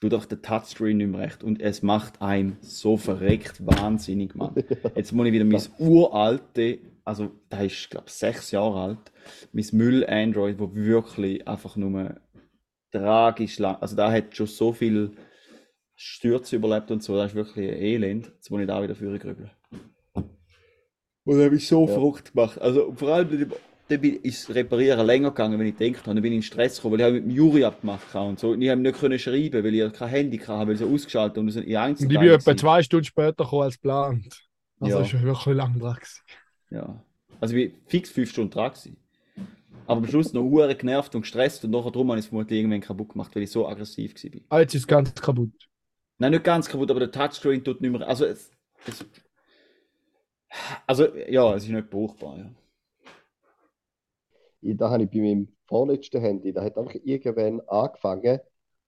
[0.00, 4.54] tut doch der Touchscreen nicht mehr recht und es macht einem so verreckt wahnsinnig, Mann.
[4.94, 9.12] Jetzt muss ich wieder mein uralte, also da ist, glaube ich, sechs Jahre alt,
[9.52, 12.16] mein Müll-Android, wo wirklich einfach nur
[12.92, 15.12] tragisch lang, also da hat schon so viel
[15.94, 18.26] Stürze überlebt und so, das ist wirklich ein Elend.
[18.34, 19.50] Jetzt muss ich da wieder führen grübeln.
[21.24, 21.92] Und da habe ich so Ja.
[21.94, 22.60] verrückt gemacht.
[22.60, 23.50] Also vor allem,
[23.88, 26.14] dann bin- ist das Reparieren länger gegangen, wenn ich gedacht habe.
[26.14, 28.38] Dann bin ich in Stress gekommen, weil ich habe mit dem Juri abgemacht habe und
[28.38, 28.50] so.
[28.50, 31.38] Und ich habe nicht können schreiben, weil ich kein Handy hatte, weil ich so ausgeschaltet
[31.38, 34.42] und es in Und einzeln ich bin etwa zwei Stunden später gekommen als geplant.
[34.80, 35.04] Also Ja.
[35.04, 35.96] ist wirklich lang dran.
[36.70, 37.02] Ja.
[37.40, 38.96] Also ich bin fix fünf Stunden dran gewesen.
[39.86, 42.58] Aber am Schluss noch hure genervt und gestresst und nachher drum habe ich es vermutlich
[42.58, 44.40] irgendwann kaputt gemacht, weil ich so aggressiv war.
[44.48, 45.50] Ah, jetzt ist es ganz kaputt.
[46.18, 48.06] Nein, nicht ganz kaputt, aber der Touchscreen tut nicht mehr.
[48.08, 48.50] Also, es,
[48.86, 49.04] es,
[50.86, 52.38] also ja, es ist nicht brauchbar.
[52.38, 52.50] Ja.
[54.62, 58.40] Ich- Da habe ich bei meinem vorletzten Handy, da hat einfach irgendwann angefangen,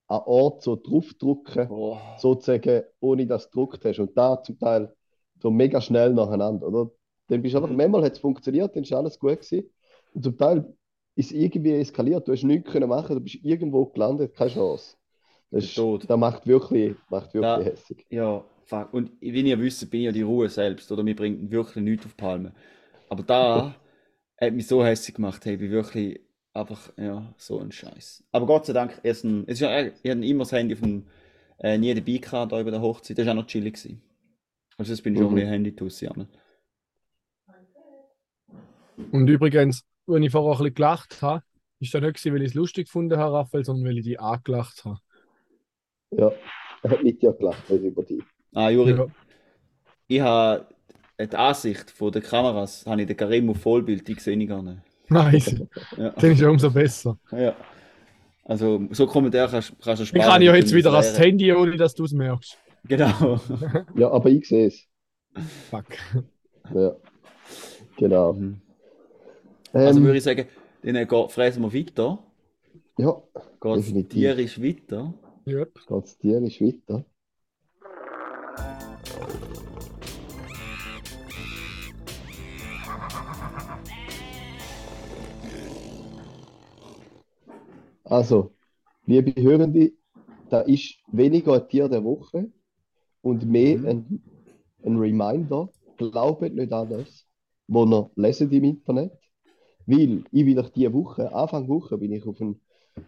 [0.06, 1.98] an Ort so draufdrücken, Oh.
[2.16, 3.98] sozusagen, ohne dass du gedrückt hast.
[3.98, 4.92] Und da zum Teil
[5.40, 6.90] so mega schnell nacheinander, oder?
[7.28, 7.76] Dann bist du einfach, Mhm.
[7.76, 9.70] manchmal hat es funktioniert, dann ist alles gut gewesen.
[10.14, 10.74] Und zum Teil
[11.18, 14.96] ist irgendwie eskaliert, du hast nichts können machen, du bist irgendwo gelandet, keine Chance.
[15.50, 18.06] Das, ist, das macht wirklich, macht wirklich Da- hässig.
[18.10, 18.92] Ja, fuck.
[18.92, 21.02] Und wie ihr wisst, bin ich ja die Ruhe selbst, oder?
[21.02, 22.52] Mir bringt wirklich nichts auf die Palme.
[23.08, 23.74] Aber da
[24.40, 26.20] hat mich so hässlich gemacht, hey, ich bin wirklich
[26.54, 28.24] einfach, ja, so ein Scheiß.
[28.32, 30.80] Aber Gott sei Dank, erst ein, es ist ja, ich hatte immer das Handy auf
[30.80, 31.06] dem,
[31.60, 33.74] äh, nie dabei gehabt, da über der Hochzeit, das war auch noch chillig.
[33.74, 34.02] Gewesen.
[34.78, 35.32] Also das bin ich auch Mhm.
[35.32, 36.12] ein bisschen Handy draus, ja.
[39.10, 41.42] Und übrigens, wenn ich vorher ein bisschen gelacht habe,
[41.80, 44.18] ist das nicht, gewesen, weil ich es lustig gefunden habe, Raphael, sondern weil ich die
[44.18, 44.98] angelacht habe.
[46.10, 46.32] Ja,
[46.82, 48.22] er hat mit dir gelacht, nicht über dich.
[48.54, 49.06] Ah, Juri, Ja.
[50.08, 50.66] ich habe
[51.20, 54.62] die Ansicht von der Kameras, habe ich den Karim auf Vollbild, die sehe ich gar
[54.62, 54.78] nicht.
[55.08, 55.54] Nice.
[55.96, 56.10] Ja.
[56.10, 57.18] Dann ist ja umso besser.
[57.32, 57.54] ja.
[58.44, 60.24] Also, so Kommentare kannst, kannst du Ich sparen.
[60.24, 62.56] kann ja jetzt wieder das ans Handy, ohne dass du es merkst.
[62.84, 63.38] Genau.
[63.94, 64.86] Ja, aber ich sehe es.
[65.68, 65.84] Fuck.
[66.74, 66.96] Ja,
[67.98, 68.32] genau.
[68.32, 68.62] Mhm.
[69.72, 70.46] Also Ähm, würde ich sagen,
[70.82, 72.18] dann geht, fräsen wir weiter.
[72.98, 73.22] ja,
[73.60, 74.10] Geht es Definitiv.
[74.12, 75.14] tierisch weiter.
[75.46, 75.74] Yep.
[75.88, 77.04] geht's tierisch weiter.
[88.04, 88.54] Also,
[89.06, 89.92] liebe Hörende,
[90.50, 92.50] da ist weniger ein Tier der Woche
[93.22, 93.86] und mehr Mhm.
[93.86, 94.22] ein,
[94.84, 97.26] ein Reminder, glaubt nicht an das,
[97.68, 99.12] was ihr leset im Internet.
[99.88, 102.60] Weil ich bin nach dieser Woche, Anfang Woche, bin ich auf einen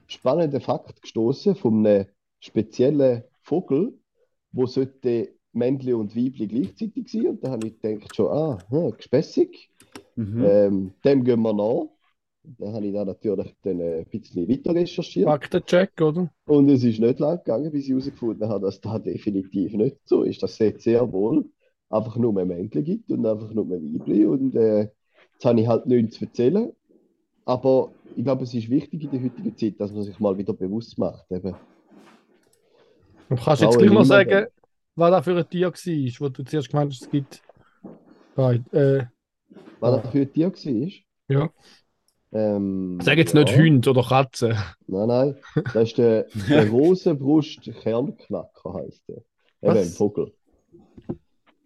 [0.07, 2.07] spannenden Fakt gestoßen von einem
[2.39, 3.99] speziellen Vogel,
[4.53, 7.27] wo sollte Männli und Weibli gleichzeitig sein.
[7.27, 9.69] Und da habe ich gedacht, schon, ah, hm, gespässig.
[10.17, 10.43] Mhm.
[10.43, 11.91] Ähm, dem gehen wir nach.
[12.43, 15.27] Da habe ich dann natürlich dann ein bisschen weiter recherchiert.
[15.27, 16.33] Faktencheck, oder?
[16.47, 20.23] Und es ist nicht lang gegangen, bis ich herausgefunden habe, dass das definitiv nicht so
[20.23, 20.43] ist.
[20.43, 21.45] Dass es sehr wohl
[21.91, 24.25] einfach nur mehr Männchen gibt und einfach nur mehr Weibli.
[24.25, 24.89] Und äh,
[25.41, 26.71] jetzt habe ich halt nichts zu erzählen.
[27.47, 30.53] Aber ich glaube, es ist wichtig in der heutigen Zeit, dass man sich mal wieder
[30.53, 31.25] bewusst macht.
[31.31, 31.55] Eben.
[33.31, 34.49] Du kannst jetzt gleich noch immer sagen,
[34.97, 37.41] was das für ein Tier war, wo du zuerst gemeint hast, es gibt.
[38.37, 38.59] Äh,
[39.81, 40.91] Was das für ein Tier war?
[41.29, 41.51] ja.
[42.33, 43.41] Ähm, Sag jetzt ja.
[43.41, 44.57] nicht Hund oder Katze.
[44.87, 45.35] Nein, nein.
[45.73, 49.25] Das ist der, der Rosenbrust-Kernknacker, heißt der.
[49.63, 49.87] Eben, ein?
[49.87, 50.33] Vogel.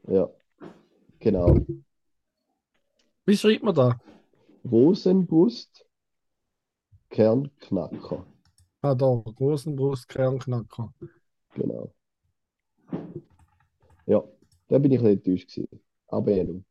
[0.08, 0.30] Ja,
[1.18, 1.58] genau.
[3.26, 4.00] Wie schreibt man da?
[4.70, 5.86] Rosenbrust,
[7.10, 8.26] Kernknacker.
[8.82, 9.22] Ah, da.
[9.24, 10.92] Großen Brustkern-Knacker.
[11.54, 11.90] Genau.
[14.04, 14.22] Ja,
[14.68, 15.80] da bin ich ein bisschen enttäuscht gewesen.
[16.08, 16.62] Aber eh nur.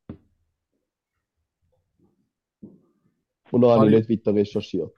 [3.49, 4.91] Und dann habe ich nicht weiter recherchiert.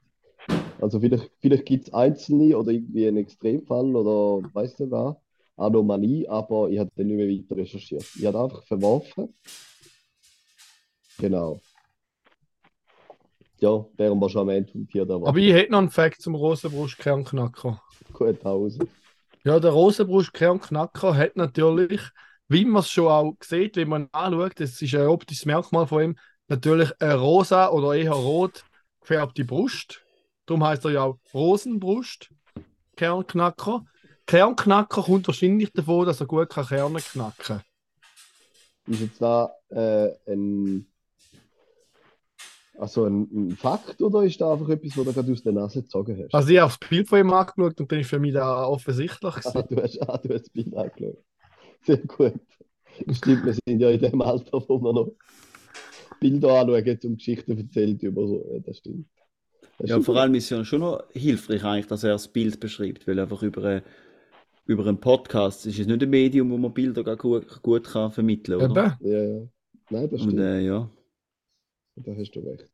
[0.82, 5.15] Also vielleicht, vielleicht gibt es einzelne oder irgendwie einen Extremfall oder weiß nicht was,
[5.56, 8.06] Anomalie, aber ich habe dann nicht mehr weiter recherchiert.
[8.15, 9.34] Ich habe einfach verworfen.
[11.17, 11.60] Genau.
[13.60, 15.28] Ja, wären wir schon am Ende vom Woche.
[15.28, 17.82] Aber ich hätte noch einen Fact zum Rosenbrustkern-Knacker.
[18.12, 18.80] Gut, Hause.
[19.43, 22.01] Ja, der Rosenbrustkern-Knacker hat natürlich,
[22.49, 25.88] wie man es schon auch sieht, wenn man ihn anschaut, das ist ein optisches Merkmal
[25.88, 26.15] von ihm,
[26.47, 28.65] natürlich eine rosa oder eher rot
[28.99, 30.01] gefärbte Brust.
[30.45, 32.30] Darum heißt er ja auch Rosenbrust,
[32.97, 33.86] Kernknacker.
[34.28, 37.62] Kernknacker kommt wahrscheinlich davon, dass er gut kann Kerne knacken
[38.88, 40.88] ist jetzt da äh, ein,
[42.77, 45.81] also ein, ein Fakt oder ist da einfach etwas, was du gerade aus der Nase
[45.83, 46.33] gezogen hast?
[46.33, 49.35] Also ich habe das Bild von ihm angeschaut und dann ist für mich da offensichtlich
[49.45, 51.17] Ah, du hast, ah, du hast das Bild angeschaut.
[51.81, 52.33] Sehr gut.
[53.11, 55.11] Stimmt, wir sind ja in dem Alter, wo wir noch
[56.19, 58.45] Bilder anschauen, um Geschichten erzählt über so.
[58.53, 59.07] Ja, das stimmt.
[59.77, 62.59] Das Ja, vor allem ist es ja schon noch hilfreich eigentlich, dass er das Bild
[62.59, 63.83] beschreibt, weil einfach über, eine,
[64.65, 68.11] über einen Podcast ist es nicht ein Medium, wo man Bilder gar gut, gut kann
[68.11, 68.71] vermitteln kann?
[68.71, 69.11] Eben.
[69.11, 69.47] Ja, ja.
[69.89, 70.39] Nein, das Und stimmt.
[70.39, 70.89] äh, ja.
[71.95, 72.69] Da hast du recht.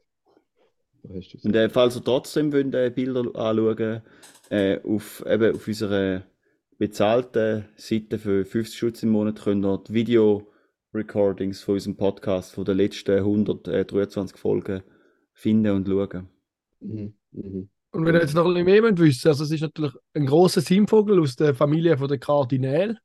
[1.03, 4.01] Da hast du Und äh, falls ihr trotzdem wollt, äh, Bilder anschauen
[4.49, 6.23] äh, auf, eben auf unserer
[6.77, 12.65] bezahlten Seite für 50 Schutz im Monat könnt ihr die Video-Recordings von unserem Podcast von
[12.65, 14.81] den letzten 123 Folgen
[15.33, 16.29] finden und schauen.
[16.79, 17.13] Mhm.
[17.31, 17.69] Mhm.
[17.91, 20.25] Und wenn ihr jetzt noch ein bisschen mehr wollt wissen also es ist natürlich ein
[20.25, 22.97] großer Simvogel aus der Familie von der Kardinäl.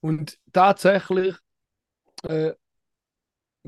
[0.00, 1.36] Und tatsächlich,
[2.24, 2.52] äh,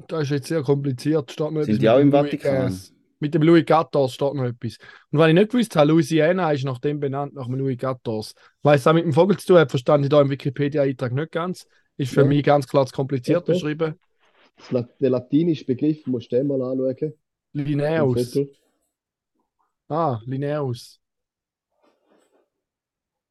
[0.08, 2.72] das ist jetzt sehr kompliziert, steht noch Sind etwas die auch mit im Louis- Vatikan?
[2.72, 2.76] äh,
[3.20, 4.78] mit dem Louis XIV steht noch etwas.
[5.10, 8.32] Und was ich nicht gewusst habe, Louisiana ist nach dem benannt, nach dem Louis XIV.
[8.62, 11.32] Weil es auch mit dem Vogel zu tun hat, verstand ich da im Wikipedia-Eintrag nicht
[11.32, 11.66] ganz.
[11.96, 12.26] Ist für Ja.
[12.28, 13.46] mich ganz klar zu kompliziert doch.
[13.54, 13.94] beschrieben.
[14.70, 17.12] La der latinische Begriff musst du den mal anschauen.
[17.52, 18.38] Linnaeus.
[19.88, 21.00] Ah, Linnaeus.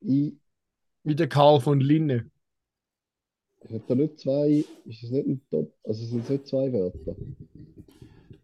[0.01, 0.33] Ich
[1.03, 2.29] Wie der Karl von Linne.
[3.73, 7.15] Habe da nicht zwei, ist es nicht ein Top, also es sind nicht zwei Wörter.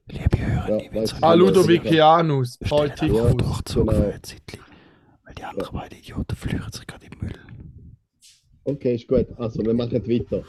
[0.07, 1.39] Liebe Hörer, Ja, ich Ah, nicht.
[1.45, 3.38] Ludovicianus, Ja, Paulticus.
[3.38, 4.01] doch Zug genau.
[4.01, 4.59] für ein Zeitchen,
[5.23, 7.39] weil die anderen beiden Idioten flüchten sich gerade im Müll.
[8.65, 9.27] Okay, ist gut.
[9.38, 10.43] Also, wir machen weiter.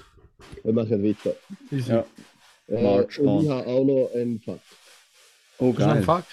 [0.63, 1.35] Wir machen weiter.
[1.71, 1.91] Easy.
[1.93, 2.05] Ja.
[2.69, 4.61] Äh, March und ich habe auch noch einen Fakt.
[5.59, 6.03] Oh, Das ist ein geil.
[6.03, 6.29] Fakt.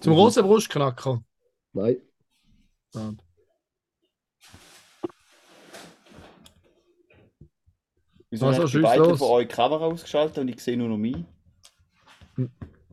[0.00, 0.18] Zum Mhm.
[0.18, 1.22] Rosenbrustknacker.
[1.74, 1.96] Nein,
[2.94, 3.14] Ja.
[8.32, 9.18] Wieso Also, schieß beiden los.
[9.18, 11.16] von euch die Kamera ausgeschaltet und ich sehe nur noch mich?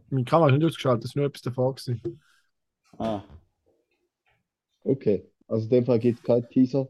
[0.10, 2.22] Meine Kamera ist nicht ausgeschaltet, das ist nur etwas davor gewesen.
[2.98, 3.22] Ah,
[4.84, 5.24] okay.
[5.48, 6.90] Also, in dem Fall gibt es keinen Teaser.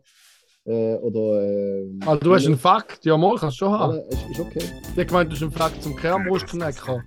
[0.65, 1.43] Äh, oder.
[1.43, 3.97] Äh, Also du hast einen Fakt, ja mal, kannst du schon Ah, haben.
[3.97, 4.63] nein, ist, ist okay.
[4.93, 5.95] Ich hab gemeint, du hast einen Fakt zum.
[6.01, 7.01] Ja, Raffi.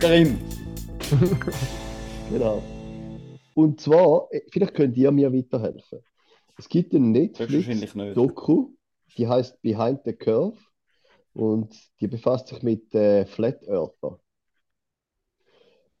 [0.00, 0.38] Grimm.
[2.30, 2.62] Genau.
[3.54, 6.00] Und zwar, äh, vielleicht könnt ihr mir weiterhelfen.
[6.58, 7.38] Es gibt nicht.
[7.38, 8.70] Netflix-Doku,
[9.16, 10.58] die heißt Behind the Curve
[11.32, 14.20] und die befasst sich mit äh, Flat Earther.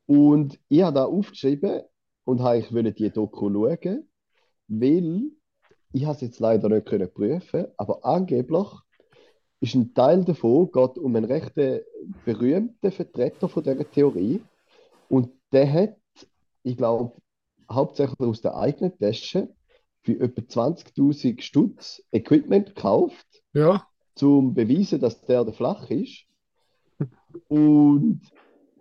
[0.06, 1.82] Und ich habe da aufgeschrieben
[2.24, 4.08] und habe ich wollte die Doku schauen,
[4.68, 5.30] weil
[5.92, 8.68] ich habe es jetzt leider nicht können prüfen, aber angeblich
[9.60, 11.82] ist ein Teil davon geht um einen recht äh,
[12.24, 14.42] berühmten Vertreter von dieser Theorie
[15.08, 15.96] und der hat,
[16.62, 17.12] ich glaube,
[17.70, 19.48] hauptsächlich aus der eigenen Tasche
[20.06, 26.24] für etwa 20.000 Stutz Equipment gekauft, Ja, zum beweisen, dass der Erde flach ist.
[27.48, 28.20] Und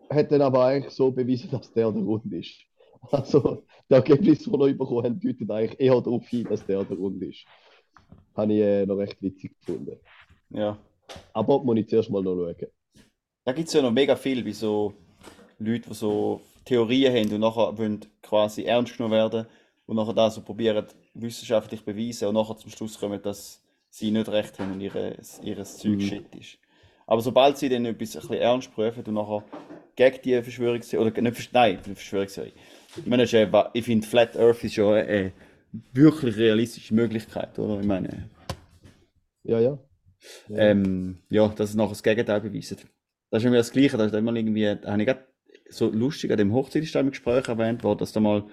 [0.10, 2.54] hat dann aber eigentlich so bewiesen, dass der Erde rund ist.
[3.12, 6.96] Also, die Ergebnisse, die wir bekommen haben, deuten eigentlich eher darauf hin, dass der Erde
[6.96, 7.46] rund ist.
[8.36, 9.98] Habe ich äh, noch recht witzig gefunden.
[10.50, 10.78] Ja.
[11.34, 12.68] Aber muss ich zuerst mal noch schauen.
[13.44, 14.94] Da gibt es ja noch mega viel, wie so
[15.60, 19.46] Leute, die so Theorien haben und nachher wollen quasi ernst genommen werden
[19.86, 24.30] und nachher das so probieren wissenschaftlich beweisen und nachher zum Schluss kommen, dass sie nicht
[24.30, 26.02] recht haben und ihre, ihres Zeug Mhm.
[26.02, 26.58] shit ist.
[27.08, 29.44] Aber sobald sie dann etwas ein bisschen ernst prüfen und nachher
[29.96, 32.54] gegen die Verschwörungstheorie, oder nicht, nein, Verschwörungstheorie.
[32.98, 35.32] Ich meine, das ich finde Flat Earth ist ja eine, eine
[35.94, 37.80] wirklich realistische Möglichkeit, oder?
[37.80, 38.30] Ich meine,
[39.44, 39.78] Ja, ja.
[40.50, 40.58] Ja.
[40.58, 42.86] ähm, ja, dass es nachher das Gegenteil beweist.
[43.30, 45.26] Das ist immer das Gleiche, da ist immer irgendwie, da habe ich gerade
[45.70, 48.46] so lustig an dem Hochzeitsstammgespräch erwähnt, wo das da mal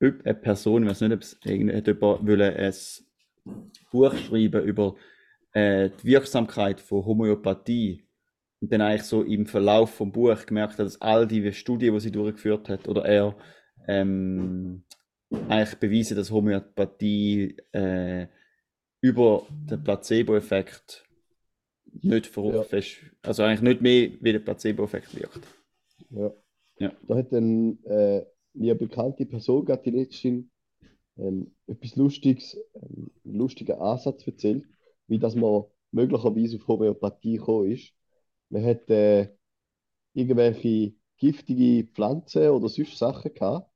[0.00, 2.74] eine Person, ich weiß nicht, ob es irgend- hat jemand wollen, ein
[3.90, 4.96] Buch schreiben über
[5.52, 8.06] äh, die Wirksamkeit von Homöopathie
[8.60, 12.00] und dann eigentlich so im Verlauf vom Buch gemerkt hat, dass all die Studien, die
[12.00, 13.36] sie durchgeführt hat, oder er
[13.88, 14.84] ähm,
[15.48, 18.26] eigentlich beweisen, dass Homöopathie äh,
[19.00, 21.04] über den Placebo-Effekt
[22.02, 22.80] nicht ver Ja.
[23.22, 25.40] also eigentlich nicht mehr wie der Placebo-Effekt wirkt.
[26.10, 26.32] Ja.
[26.78, 26.92] Ja.
[27.08, 28.26] Da hat dann äh,
[28.58, 30.44] eine bekannte Person gerade die letzte
[31.18, 34.64] ähm, etwas Lustiges, ähm, lustigen Ansatz erzählt,
[35.08, 37.92] wie dass man möglicherweise auf Homöopathie gekommen ist.
[38.50, 39.30] Man hat äh,
[40.14, 43.70] irgendwelche giftige Pflanzen oder sonst Sachen gehabt.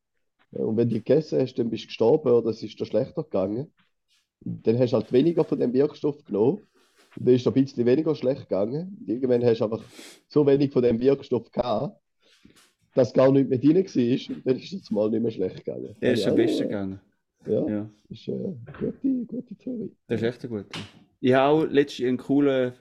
[0.53, 2.87] Äh, Und wenn du die gegessen hast, dann bist du gestorben oder es ist dir
[2.87, 3.73] schlechter gegangen.
[4.40, 6.61] Dann hast du halt weniger von dem Wirkstoff genommen.
[7.16, 8.97] Und dann ist es ein bisschen weniger schlecht gegangen.
[9.01, 9.85] Und irgendwann hast du einfach
[10.29, 12.00] so wenig von dem Wirkstoff gehabt,
[12.94, 14.37] dass gar nicht mehr drin war.
[14.44, 15.94] Dann ist es mal nicht mehr schlecht gegangen.
[16.00, 17.00] Der ist am besten gegangen.
[17.46, 19.92] Ja, Ja, ist äh, eine gute, gute Theorie.
[20.07, 20.79] das ist echt eine gute.
[21.20, 22.72] Ich habe auch letztens einen coolen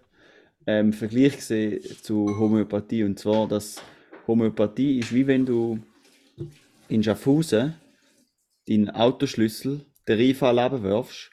[0.65, 3.03] ähm, Vergleich gesehen zu Homöopathie.
[3.03, 3.81] Und zwar, dass
[4.27, 5.79] Homöopathie ist wie wenn du
[6.89, 7.75] in Schaffhausen
[8.67, 11.31] deinen Autoschlüssel den Rheinfall runterwirfst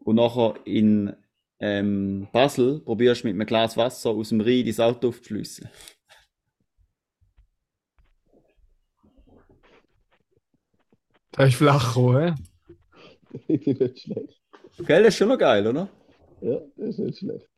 [0.00, 1.14] und nachher in
[1.60, 5.68] ähm, Basel probierst mit einem Glas Wasser aus dem Rhein dein Auto aufzuschliessen.
[11.38, 13.38] Das ist flach gekommen, hä?
[13.46, 14.40] Finde ich nicht schlecht.
[14.78, 15.88] Gell, das ist schon noch geil, oder?
[16.40, 17.48] Ja, das ist nicht schlecht.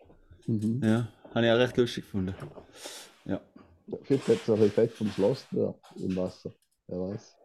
[0.47, 0.81] Mhm.
[0.85, 2.35] Ja, habe ich auch recht lustig gefunden.
[3.25, 3.41] Ja.
[4.03, 6.53] Vielleicht hat es noch ein bisschen Fett vom Schloss da im Wasser.
[6.87, 7.37] Wer weiß.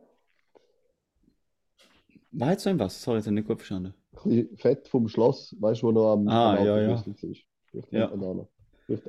[2.31, 2.99] War jetzt so im Wasser?
[2.99, 3.93] Sorry, jetzt habe ich nicht gut verstanden.
[4.13, 6.95] Ein bisschen Fett vom Schloss, weißt du, wo noch am, Ah, am ja, ja.
[6.95, 7.45] Ist.
[7.71, 8.11] Vielleicht Ja.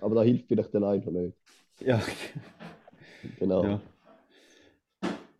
[0.00, 1.36] Aber da hilft vielleicht dann einfach nicht.
[1.80, 2.00] Ja,
[3.38, 3.64] Genau.
[3.64, 3.80] ja.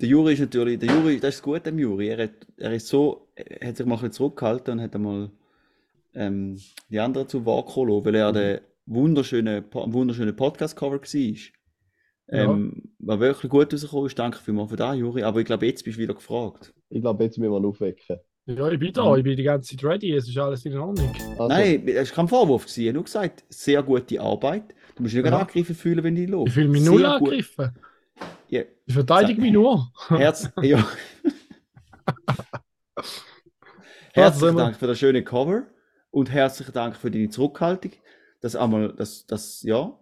[0.01, 2.09] Der Juri ist natürlich, der Juri, das ist gut am Juri.
[2.09, 5.31] Er, hat, er ist so, er hat sich mal ein bisschen zurückgehalten und hat einmal
[6.15, 6.59] ähm,
[6.91, 11.37] die anderen zu Wort lassen, weil er der wunderschöne, wunderschöne Podcast-Cover war.
[12.29, 14.19] Ähm, Was wirklich gut rausgekommen ist.
[14.19, 15.23] Danke vielmals für das, Juri.
[15.23, 16.75] Aber ich glaube, jetzt bist du wieder gefragt.
[16.91, 18.19] Ich glaube, jetzt müssen wir ihn aufwecken.
[18.49, 21.11] Ja, ich bin da, ich bin die ganze Zeit ready, es ist alles in Ordnung.
[21.31, 22.67] Also, Nein, es war kein Vorwurf.
[22.77, 24.73] Ich habe nur gesagt, sehr gute Arbeit.
[24.95, 25.39] Du musst dich nicht Ja.
[25.41, 26.49] angegriffen fühlen, wenn ich lobe.
[26.49, 27.45] Ich fühle mich null Sehr gut.
[28.49, 29.91] Ja, Ich verteidige mich nur.
[30.09, 30.87] Herz, ja.
[34.13, 35.65] Herzlichen Dank für das schöne Cover
[36.11, 37.93] und herzlichen Dank für deine Zurückhaltung.
[38.41, 39.99] Dass einmal, dass, dass, ja,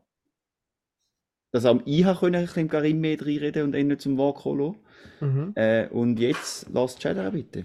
[1.52, 4.16] dass auch ich habe können, ein bisschen im Karim mehr reinreden und ihn nicht zum
[4.18, 4.76] Wort kommen.
[5.20, 7.64] Mhm, Äh, und jetzt lasst chattern bitte.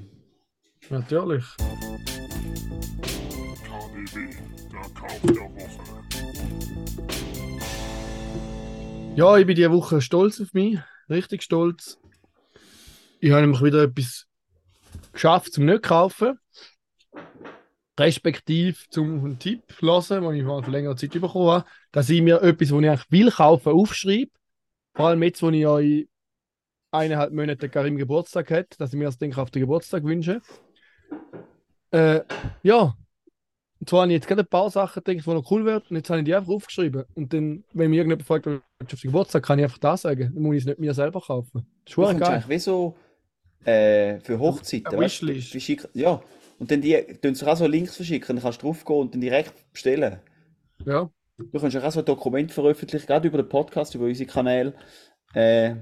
[0.90, 1.44] natürlich.
[3.64, 4.30] KDW,
[4.72, 5.89] der Kauf der Woche.
[9.20, 10.80] Ja, ich bin diese Woche stolz auf mich.
[11.10, 12.00] Richtig stolz.
[13.20, 14.28] Ich habe nämlich wieder etwas
[15.12, 16.40] geschafft zum nicht zu kaufen.
[18.00, 22.22] Respektive zum einen Tipp hören, den ich mal vor längerer Zeit bekommen habe, dass ich
[22.22, 24.32] mir etwas, was ich eigentlich will kaufen, aufschreibe.
[24.96, 26.08] Vor allem jetzt, wo ich in
[26.92, 30.40] eineinhalb Monaten Karim Geburtstag hat, dass ich mir das Ding auf den Geburtstag wünsche.
[31.92, 32.22] Äh,
[32.64, 32.96] ja,
[33.80, 35.96] und zwar habe ich jetzt gerade ein paar Sachen gedacht, die noch cool werden, und
[35.96, 37.06] jetzt habe ich die einfach aufgeschrieben.
[37.16, 40.32] Und dann, wenn mir irgendjemand fragt, auf den Geburtstag, kann ich einfach das sagen.
[40.34, 41.66] Dann muss ich es nicht mir selber kaufen.
[41.86, 42.24] Das ist Du geil.
[42.24, 42.96] eigentlich wie so
[43.64, 44.88] äh, für Hochzeiten.
[44.88, 45.54] Eine Wishlist.
[45.54, 46.22] die Ja,
[46.60, 49.14] und dann die tun sich auch so Links verschicken, dann kannst du drauf gehen und
[49.14, 50.20] dann direkt bestellen.
[50.86, 54.74] Ja, Du kannst auch so ein Dokument veröffentlichen, gerade über den Podcast, über unsere Kanäle.
[55.34, 55.76] Äh,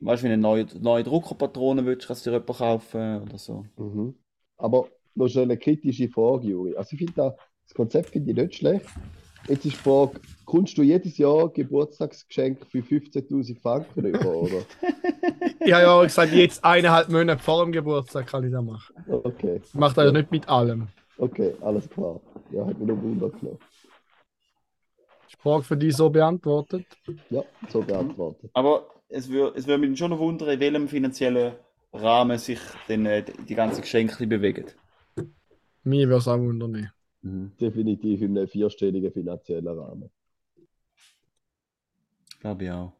[0.00, 3.38] weißt du, wenn du eine neue, neue Druckerpatronen willst, kannst du dir jemanden kaufen oder
[3.38, 3.64] so.
[3.76, 4.14] Mhm.
[4.56, 6.74] Aber noch schon eine kritische Frage, Juri.
[6.76, 8.86] Also ich finde da, das Konzept finde ich nicht schlecht.
[9.46, 14.62] Jetzt ist die Frage, kommst du jedes Jahr Geburtstagsgeschenk für 15.000 Franken über, oder?
[15.60, 18.94] ich habe ja gesagt, jetzt eineinhalb Monate vor dem Geburtstag kann ich das machen.
[19.06, 20.88] Okay, Ich mache das ja nicht mit allem.
[21.18, 22.20] okay, alles klar.
[22.52, 23.58] Ja, hat mich noch Wunder genommen.
[25.30, 26.86] Die Frage für dich so beantwortet.
[27.28, 28.50] Ja, so beantwortet.
[28.54, 31.52] Aber es würde es würd mich schon noch wundern, in welchem finanziellen
[31.92, 34.64] Rahmen sich denn äh, die- die ganzen Geschenke bewegen.
[35.84, 36.90] Mir würde es auch wundern.
[37.22, 40.10] Definitiv in einem vierstelligen finanziellen Rahmen.
[42.40, 42.92] Glaube ich auch.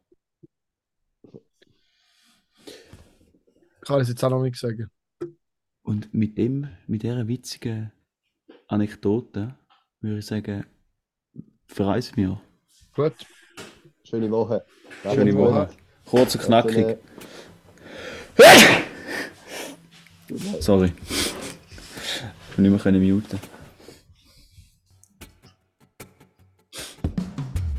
[3.80, 4.90] Ich kann das jetzt auch noch nicht sagen.
[5.82, 7.92] Und mit dem, mit dieser witzigen
[8.68, 9.58] Anekdote
[10.00, 10.64] würde ich sagen,
[11.66, 12.40] verreisen wir.
[12.94, 13.14] Gut.
[14.04, 14.64] Schöne Woche.
[15.02, 15.66] Schöne Alles Woche.
[15.66, 15.76] Gute.
[16.06, 16.98] Kurz und knackig.
[20.60, 20.92] Sorry.
[22.54, 23.40] Ich nicht mehr können muten.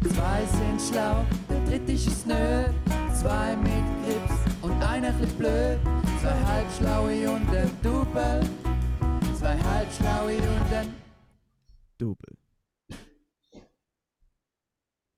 [0.01, 2.65] Zwei sind schlau, der dritte ist es nö.
[3.13, 5.79] Zwei mit Grips und einer chli blöd.
[6.21, 8.41] Zwei halbschlaue und ein Double.
[9.39, 10.93] Zwei halbschlaue und ein